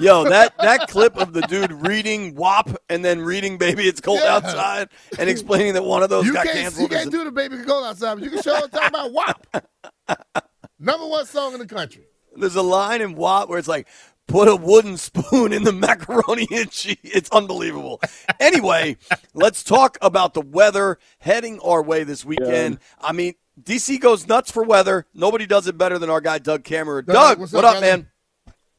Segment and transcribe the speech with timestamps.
[0.00, 4.20] Yo, that that clip of the dude reading WAP and then reading "Baby It's Cold
[4.22, 4.36] Yeah.
[4.36, 7.56] Outside" and explaining that one of those You got can't, you can't do the baby
[7.56, 9.64] It's cold outside, but you can show talk about WAP.
[10.78, 12.06] Number one song in the country.
[12.34, 13.88] There's a line in WAP where it's like,
[14.28, 18.00] "Put a wooden spoon in the macaroni and cheese." It's unbelievable.
[18.40, 18.96] anyway,
[19.34, 22.78] let's talk about the weather heading our way this weekend.
[23.00, 25.06] I mean, DC goes nuts for weather.
[25.14, 27.06] Nobody does it better than our guy Doug Kammerer.
[27.06, 27.80] Doug, Doug, what up, up, brother?
[27.80, 28.10] man?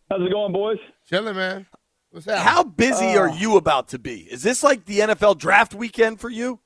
[0.10, 0.78] How's it going, boys?
[1.10, 1.66] Chilling, man.
[2.12, 2.40] What's that?
[2.40, 4.22] How busy are you about to be?
[4.22, 6.60] Is this like the NFL draft weekend for you?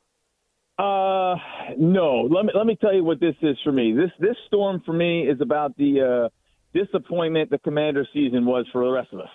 [0.77, 1.35] Uh,
[1.77, 2.27] no.
[2.29, 3.93] Let me let me tell you what this is for me.
[3.93, 8.85] This this storm for me is about the uh, disappointment the Commander season was for
[8.85, 9.29] the rest of us.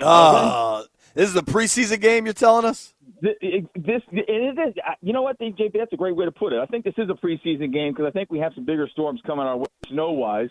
[0.00, 0.82] Uh,
[1.14, 2.26] this is a preseason game.
[2.26, 2.94] You're telling us?
[3.22, 3.34] This,
[3.74, 4.74] this and it is.
[5.02, 5.72] You know what, JP?
[5.74, 6.58] That's a great way to put it.
[6.58, 9.20] I think this is a preseason game because I think we have some bigger storms
[9.26, 10.50] coming our way, snow wise.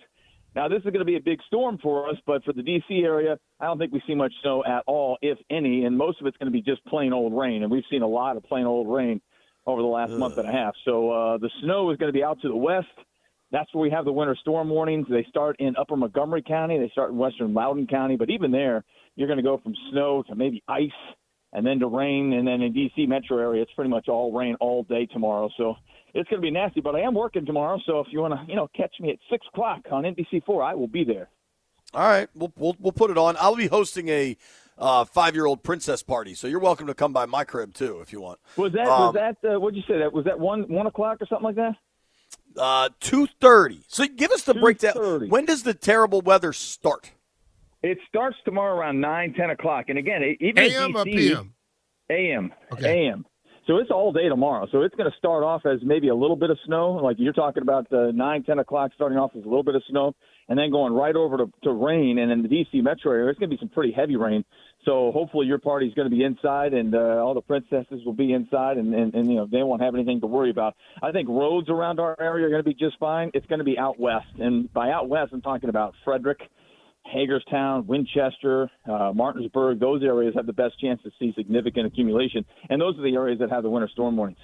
[0.55, 3.01] Now, this is going to be a big storm for us, but for the D.C.
[3.03, 6.27] area, I don't think we see much snow at all, if any, and most of
[6.27, 7.61] it's going to be just plain old rain.
[7.61, 9.21] And we've seen a lot of plain old rain
[9.67, 10.73] over the last month and a half.
[10.85, 12.87] So uh, the snow is going to be out to the west.
[13.51, 15.07] That's where we have the winter storm warnings.
[15.09, 16.79] They start in Upper Montgomery County.
[16.79, 18.15] They start in Western Loudoun County.
[18.15, 18.83] But even there,
[19.15, 20.89] you're going to go from snow to maybe ice,
[21.53, 22.33] and then to rain.
[22.33, 23.05] And then in D.C.
[23.05, 25.49] metro area, it's pretty much all rain all day tomorrow.
[25.57, 25.75] So
[26.13, 26.81] it's going to be nasty.
[26.81, 29.17] But I am working tomorrow, so if you want to, you know, catch me at
[29.29, 31.29] six o'clock on NBC4, I will be there.
[31.93, 33.35] All right, we'll we'll, we'll put it on.
[33.39, 34.37] I'll be hosting a
[34.77, 38.21] uh, five-year-old princess party, so you're welcome to come by my crib too if you
[38.21, 38.39] want.
[38.57, 39.97] Was that Um, was that uh, what'd you say?
[39.99, 41.75] That was that one one o'clock or something like that?
[42.55, 43.81] Uh, two thirty.
[43.87, 45.29] So give us the breakdown.
[45.29, 47.11] When does the terrible weather start?
[47.81, 49.85] It starts tomorrow around nine ten o'clock.
[49.89, 51.53] And again, it- even in AM or DC PM?
[52.09, 52.53] AM.
[52.73, 53.07] Okay.
[53.07, 53.25] AM.
[53.69, 54.67] So it's all day tomorrow.
[54.71, 57.33] So it's going to start off as maybe a little bit of snow, like you're
[57.33, 60.15] talking about the nine, ten o'clock starting off with a little bit of snow,
[60.47, 62.17] and then going right over to, to rain.
[62.17, 62.81] And in the D.C.
[62.81, 64.43] metro area, it's going to be some pretty heavy rain.
[64.85, 68.33] So hopefully your party's going to be inside, and uh, all the princesses will be
[68.33, 70.75] inside, and, and, and you know they won't have anything to worry about.
[71.03, 73.29] I think roads around our area are going to be just fine.
[73.35, 76.39] It's going to be out west, and by out west, I'm talking about Frederick.
[77.11, 82.45] Hagerstown, Winchester, uh, Martinsburg, those areas have the best chance to see significant accumulation.
[82.69, 84.39] And those are the areas that have the winter storm warnings.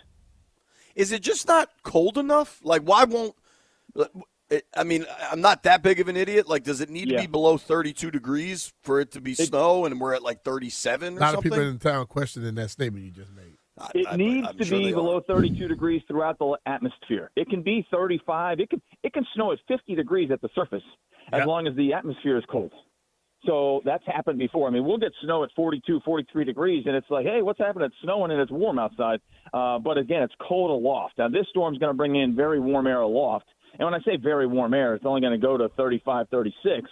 [0.95, 2.59] Is it just not cold enough?
[2.63, 3.35] Like, why won't?
[4.75, 6.47] I mean, I'm not that big of an idiot.
[6.47, 9.99] Like, does it need to be below 32 degrees for it to be snow, and
[9.99, 13.11] we're at like 37 or A lot of people in town questioning that statement you
[13.11, 13.57] just made.
[13.78, 14.96] I- It I- needs I'm to sure be they are.
[14.96, 17.31] below 32 degrees throughout the atmosphere.
[17.36, 18.59] It can be 35.
[18.59, 20.84] It can it can snow at 50 degrees at the surface
[21.34, 21.46] as Yeah.
[21.46, 22.72] long as the atmosphere is cold.
[23.46, 24.68] So that's happened before.
[24.68, 27.86] I mean, we'll get snow at 42, 43 degrees, and it's like, hey, what's happening?
[27.88, 29.19] It's snowing and it's warm outside.
[29.53, 31.18] Uh, but again, it's cold aloft.
[31.19, 33.46] Now, this storm's going to bring in very warm air aloft.
[33.78, 36.90] And when I say very warm air, it's only going to go to 35, 36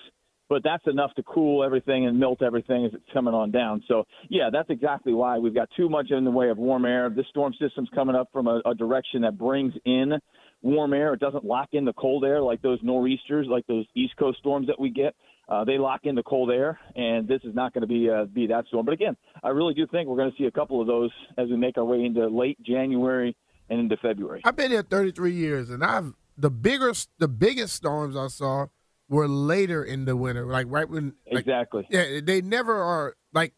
[0.49, 3.83] but that's enough to cool everything and melt everything as it's coming on down.
[3.87, 7.09] So, yeah, that's exactly why we've got too much in the way of warm air.
[7.09, 10.13] This storm system's coming up from a, a direction that brings in
[10.61, 11.13] warm air.
[11.13, 14.67] It doesn't lock in the cold air like those nor'easters, like those East Coast storms
[14.67, 15.15] that we get.
[15.47, 18.23] Uh, they lock in the cold air, and this is not going to be uh,
[18.25, 18.85] be that storm.
[18.85, 21.49] But again, I really do think we're going to see a couple of those as
[21.49, 23.35] we make our way into late January
[23.69, 24.41] and into February.
[24.45, 28.67] I've been here 33 years, and I've the bigger, the biggest storms I saw
[29.13, 31.87] were later in the winter, like right when, like, Exactly.
[31.89, 33.53] yeah, they never are like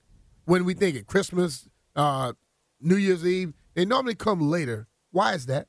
[0.46, 2.34] when we think of Christmas, uh,
[2.82, 3.54] New Year's Eve.
[3.74, 4.88] They normally come later.
[5.12, 5.68] Why is that?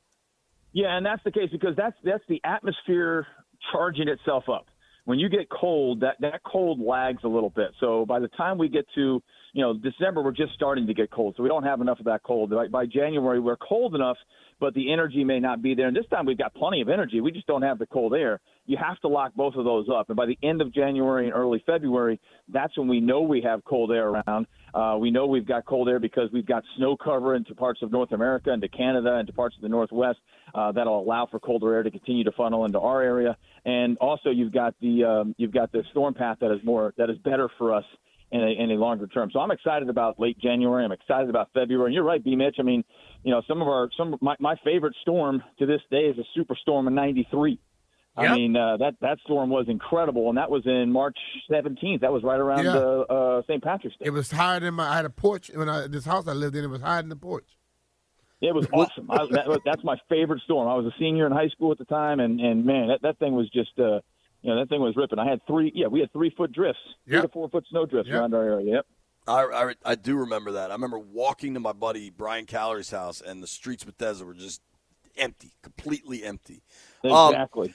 [0.73, 3.27] Yeah, and that's the case because that's that's the atmosphere
[3.73, 4.67] charging itself up.
[5.05, 7.69] When you get cold, that that cold lags a little bit.
[7.81, 9.23] So by the time we get to
[9.53, 11.35] you know December, we're just starting to get cold.
[11.37, 12.51] So we don't have enough of that cold.
[12.51, 14.17] By, by January, we're cold enough,
[14.61, 15.87] but the energy may not be there.
[15.87, 17.21] And this time we've got plenty of energy.
[17.21, 18.41] We just don't have the cold air.
[18.67, 20.09] You have to lock both of those up.
[20.09, 23.65] And by the end of January and early February, that's when we know we have
[23.65, 24.47] cold air around.
[24.75, 27.93] Uh, we know we've got cold air because we've got snow cover into parts of
[27.93, 30.19] North America, into Canada, into parts of the Northwest
[30.55, 33.37] uh, that'll allow for colder air to continue to funnel into our area.
[33.65, 37.11] And also, you've got the um, you've got the storm path that is more that
[37.11, 37.85] is better for us
[38.33, 39.31] in a, in a longer term.
[39.33, 40.85] So I'm excited about late January.
[40.85, 41.87] I'm excited about February.
[41.87, 42.35] And you're right, B.
[42.37, 42.57] Mitch.
[42.59, 42.85] I mean,
[43.23, 46.39] you know, some of our some my, my favorite storm to this day is a
[46.39, 47.59] superstorm in '93.
[48.19, 48.31] Yep.
[48.31, 51.19] I mean, uh, that that storm was incredible, and that was in March
[51.51, 52.01] 17th.
[52.01, 52.77] That was right around Yeah.
[52.77, 53.63] uh, uh, St.
[53.63, 54.07] Patrick's Day.
[54.07, 54.89] It was higher than my.
[54.89, 56.65] I had a porch when I this house I lived in.
[56.65, 57.45] It was higher than the porch.
[58.41, 59.11] It was awesome.
[59.11, 60.69] I, that, that's my favorite storm.
[60.69, 63.19] I was a senior in high school at the time, and and man, that, that
[63.19, 64.01] thing was just, uh,
[64.43, 65.19] you know, that thing was ripping.
[65.19, 68.11] I had three, yeah, we had three foot drifts, three to four foot snow drifts
[68.11, 68.21] Yep.
[68.21, 68.75] around our area.
[68.77, 68.87] Yep.
[69.29, 70.71] I, I, I do remember that.
[70.71, 74.35] I remember walking to my buddy Brian Callery's house, and the streets of Bethesda were
[74.35, 74.61] just
[75.17, 76.63] empty, completely empty.
[77.05, 77.75] Um, Exactly.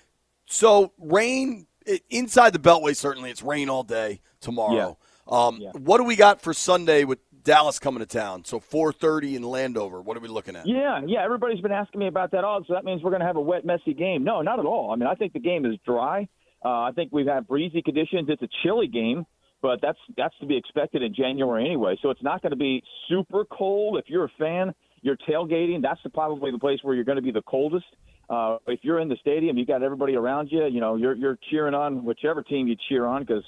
[0.51, 1.65] So rain
[2.09, 2.95] inside the Beltway.
[2.95, 4.98] Certainly, it's rain all day tomorrow.
[5.27, 5.71] Um, Yeah.
[5.71, 8.44] What do we got for Sunday with Dallas coming to town?
[8.44, 10.01] So 4:30 in Landover.
[10.01, 10.68] What are we looking at?
[10.68, 11.24] Yeah, yeah.
[11.24, 12.44] Everybody's been asking me about that.
[12.44, 14.24] Oh, so that means we're going to have a wet, messy game.
[14.24, 14.92] No, not at all.
[14.92, 16.27] I mean, I think the game is dry.
[16.63, 18.27] Uh, I think we've had breezy conditions.
[18.30, 19.25] It's a chilly game,
[19.62, 21.98] but that's that's to be expected in January anyway.
[22.01, 23.98] So it's not going to be super cold.
[23.98, 25.81] If you're a fan, you're tailgating.
[25.81, 27.86] That's the, probably the place where you're going to be the coldest.
[28.29, 30.65] Uh, if you're in the stadium, you got everybody around you.
[30.68, 33.44] You know, you're you're cheering on whichever team you cheer on because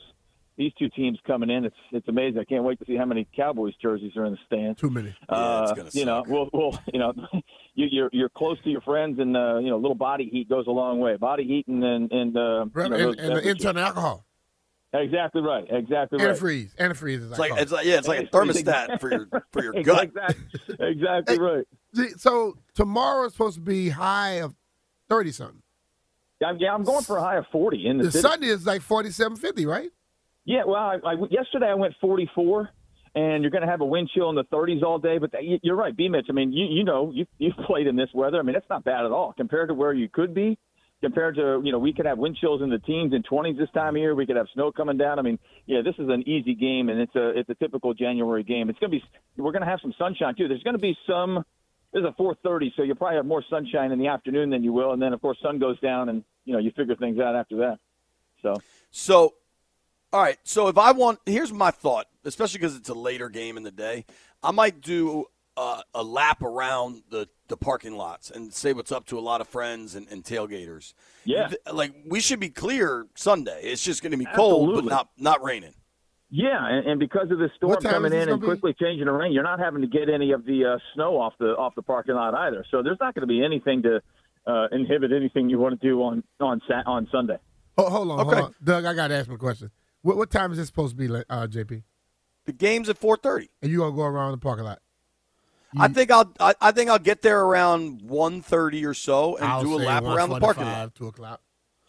[0.57, 2.39] these two teams coming in, it's it's amazing.
[2.39, 4.79] I can't wait to see how many Cowboys jerseys are in the stands.
[4.79, 5.07] Too many.
[5.29, 6.27] Yeah, it's Uh, gonna you know, suck.
[6.27, 7.13] we'll, we'll, you know,
[7.75, 10.67] you, you're you're close to your friends, and uh, you know, little body heat goes
[10.67, 11.15] a long way.
[11.15, 14.25] Body heat and and, and uh, you know, and, and the internal alcohol.
[14.95, 15.65] Exactly right.
[15.71, 16.35] Exactly right.
[16.35, 16.75] Antifreeze.
[16.75, 19.73] Antifreeze is It's like it's like yeah, it's like a thermostat for your for your
[19.83, 20.03] gut.
[20.03, 21.65] Exactly, exactly right.
[22.17, 24.53] So tomorrow is supposed to be high of
[25.13, 25.61] thirty something.
[26.45, 28.21] I'm, yeah, I'm going for a high of 40 in the, The city.
[28.21, 29.89] Sunday is like forty seven fifty, right?
[30.45, 32.69] Yeah, well, I, I, yesterday I went 44,
[33.15, 35.17] and you're going to have a wind chill in the 30s all day.
[35.19, 36.09] But that, you- you're right, B.
[36.09, 36.25] Mitch.
[36.29, 38.39] I mean, you you know, you you've played in this weather.
[38.39, 40.57] I mean, it's not bad at all compared to where you could be.
[41.01, 43.69] Compared to you know, we could have wind chills in the teens and 20s this
[43.73, 44.15] time of year.
[44.15, 45.19] We could have snow coming down.
[45.19, 48.43] I mean, yeah, this is an easy game, and it's a it's a typical January
[48.43, 48.69] game.
[48.69, 49.03] It's going to be
[49.41, 50.47] we're going to have some sunshine too.
[50.49, 51.45] There's going to be some.
[51.93, 54.93] There's a 4:30, so you'll probably have more sunshine in the afternoon than you will,
[54.93, 57.57] and then of course sun goes down, and you know you figure things out after
[57.57, 57.79] that.
[58.41, 58.55] So.
[58.91, 59.35] So,
[60.11, 60.37] all right.
[60.43, 63.71] So if I want, here's my thought, especially because it's a later game in the
[63.71, 64.05] day.
[64.41, 65.25] I might do
[65.55, 69.41] uh, a lap around the, the parking lots and say what's up to a lot
[69.41, 70.93] of friends and, and tailgaters.
[71.25, 71.51] Yeah.
[71.71, 73.61] Like we should be clear Sunday.
[73.63, 75.73] It's just going to be cold, but not not raining.
[76.35, 78.47] Yeah, and, and because of the storm coming in and be?
[78.47, 81.33] quickly changing the rain, you're not having to get any of the uh, snow off
[81.39, 82.65] the off the parking lot either.
[82.71, 84.01] So there's not going to be anything to
[84.47, 87.37] uh, inhibit anything you want to do on on Sat- on Sunday.
[87.77, 88.29] Oh, hold on, Okay.
[88.35, 88.85] hold on, Doug.
[88.85, 89.69] I got to ask my question.
[90.01, 91.83] What, what time is this supposed to be, uh, JP?
[92.45, 93.49] The game's at 4:30.
[93.61, 94.79] And you gonna go around the parking lot?
[95.77, 99.63] I think I'll I, I think I'll get there around 1:30 or so and I'll
[99.63, 100.89] do a lap around the parking lot.
[100.89, 101.41] 1:45, Two o'clock.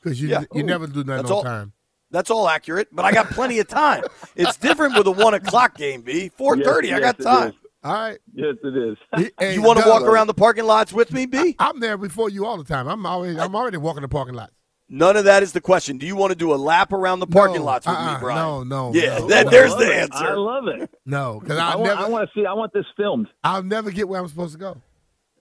[0.03, 0.45] Because you Yeah.
[0.55, 1.73] you never do nothing That's on all- time.
[2.15, 4.05] That's all accurate, but I got plenty of time.
[4.37, 6.31] It's different with a one o'clock game, B.
[6.39, 6.85] 4:30.
[6.87, 7.53] Yes, I got yes, time.
[7.83, 8.19] All right.
[8.33, 9.55] Yes, it is.
[9.55, 11.57] You want to Doug, walk around the parking lots with me, B?
[11.59, 12.87] I'm there before you all the time.
[12.87, 14.53] I'm always I'm already walking the parking lot.
[14.89, 15.99] None of that is the question.
[15.99, 18.21] Do you want to do a lap around the parking No, lots with uh-uh, me,
[18.21, 18.39] Brian?
[18.39, 19.51] no, no, Yeah, no, that, no.
[19.51, 19.97] there's the love it.
[19.97, 20.25] answer.
[20.25, 20.91] I love it.
[21.05, 22.47] No, because I I'll want, never I want to see.
[22.47, 23.27] I want this filmed.
[23.43, 24.71] I'll never get where I'm supposed to go.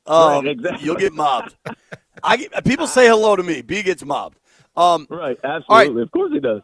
[0.07, 0.85] Um, Right, exactly.
[0.85, 1.55] You'll get mobbed.
[2.23, 3.61] I get, people say hello to me.
[3.61, 4.39] B gets mobbed.
[4.75, 6.01] Um, Right, absolutely.
[6.03, 6.61] Of course he does.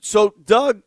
[0.00, 0.82] so, Doug,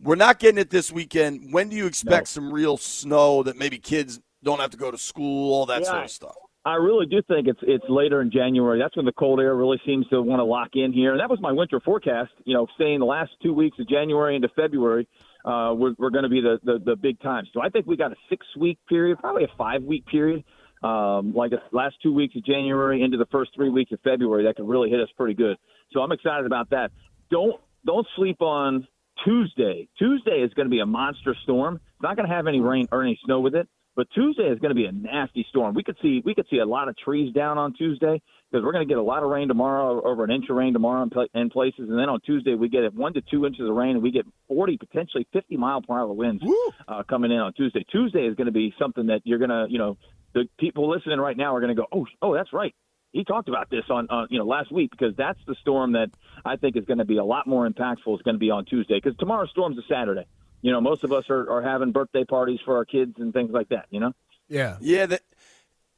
[0.00, 1.52] we're not getting it this weekend.
[1.52, 4.98] When do you expect some real snow that maybe kids don't have to go to
[4.98, 6.36] school, all that Yeah, sort of stuff?
[6.64, 8.78] I really do think it's it's later in January.
[8.78, 11.12] That's when the cold air really seems to want to lock in here.
[11.12, 12.30] And that was my winter forecast.
[12.44, 15.08] You know, saying the last two weeks of January into February,
[15.46, 17.48] uh, we're, we're going to be the, the the big times.
[17.54, 20.44] So I think we got a six week period, probably a five week period,
[20.82, 24.44] um, like the last two weeks of January into the first three weeks of February.
[24.44, 25.56] That could really hit us pretty good.
[25.92, 26.90] So I'm excited about that.
[27.30, 28.86] Don't don't sleep on
[29.24, 29.88] Tuesday.
[29.98, 31.76] Tuesday is going to be a monster storm.
[31.76, 33.68] It's not going to have any rain or any snow with it.
[33.98, 35.74] But Tuesday is going to be a nasty storm.
[35.74, 38.70] We could see we could see a lot of trees down on Tuesday because we're
[38.70, 41.50] going to get a lot of rain tomorrow, over an inch of rain tomorrow in,
[41.50, 44.12] places, and then on Tuesday we get one to two inches of rain, and we
[44.12, 46.44] get 40, potentially 50 mile per hour winds
[46.86, 47.84] uh, coming in on Tuesday.
[47.90, 49.98] Tuesday is going to be something that you're going to, you know,
[50.32, 52.76] the people listening right now are going to go, oh, oh, that's right.
[53.12, 56.10] He talked about this on, on, you know, last week because that's the storm that
[56.44, 58.14] I think is going to be a lot more impactful.
[58.14, 60.26] Is going to be on Tuesday because tomorrow's storm's a Saturday.
[60.60, 63.50] You know, most of us are, are having birthday parties for our kids and things
[63.52, 63.86] like that.
[63.90, 64.12] You know.
[64.48, 64.76] Yeah.
[64.80, 65.18] Yeah, they,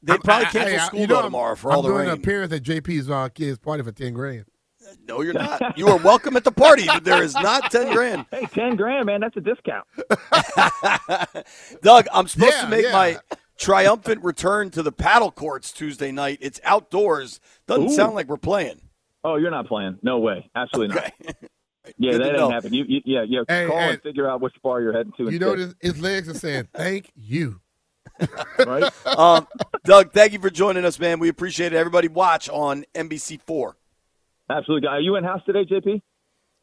[0.03, 1.75] they I'm- probably I- cancel I- I- school you know, though I'm- tomorrow for I'm
[1.77, 2.09] all the doing rain.
[2.09, 4.45] an appearance at JP's uh, kids' party for ten grand.
[5.07, 5.61] No, you're not.
[5.77, 8.25] You are welcome at the party, but there is not ten grand.
[8.31, 9.85] Hey, ten grand, man, that's a discount.
[11.81, 12.91] Doug, I'm supposed Yeah, to make yeah.
[12.91, 13.17] my
[13.61, 16.39] triumphant return to the paddle courts Tuesday night.
[16.41, 17.39] It's outdoors.
[17.67, 17.95] Doesn't Ooh.
[17.95, 18.81] sound like we're playing.
[19.23, 19.99] Oh, you're not playing?
[20.01, 21.13] No way, absolutely not.
[21.97, 22.73] Yeah, Good that didn't happen.
[22.75, 23.41] You, you, yeah, yeah.
[23.47, 25.31] Hey, call and- and figure out which bar you're heading to.
[25.31, 27.59] You know, instead, his, his legs are saying, "Thank you."
[28.59, 28.93] right?
[29.17, 29.47] Um,
[29.83, 31.17] Doug, thank you for joining us, man.
[31.19, 31.77] We appreciate it.
[31.77, 33.73] Everybody watch on NBC4.
[34.47, 34.87] Absolutely.
[34.89, 36.03] Are you in house today, JP?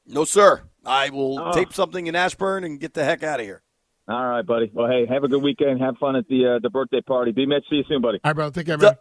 [0.06, 0.62] No, sir.
[0.86, 1.52] I will Oh.
[1.52, 3.62] tape something in Ashburn and get the heck out of here.
[4.08, 4.70] All right, buddy.
[4.72, 5.80] Well, hey, have a good weekend.
[5.80, 7.32] Have fun at the uh, the birthday party.
[7.32, 7.44] B.
[7.46, 8.18] Mitch, see you soon, buddy.
[8.24, 8.50] All right, bro.
[8.50, 8.94] Take care, man.
[8.94, 8.96] Doug,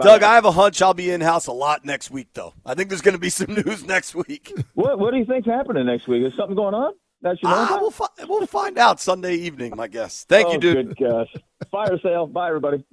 [0.00, 2.52] Doug, I have a hunch I'll be in house a lot next week, though.
[2.64, 4.52] I think there's going to be some news next week.
[4.74, 6.22] What What do you think's happening next week?
[6.24, 6.92] Is something going on?
[7.22, 10.24] That you know Ah, we'll, fi- we'll find out Sunday evening, my guess.
[10.28, 10.98] Thank oh, you, dude.
[10.98, 11.32] Good gosh.
[11.70, 12.26] Fire sale.
[12.26, 12.84] Bye, everybody.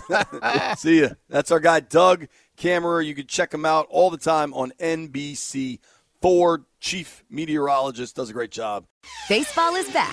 [0.76, 1.10] See ya.
[1.28, 2.26] That's our guy, Doug
[2.58, 3.06] Kammerer.
[3.06, 5.78] You can check him out all the time on NBC.
[6.20, 8.84] Ford, chief meteorologist, does a great job.
[9.28, 10.12] Baseball is back,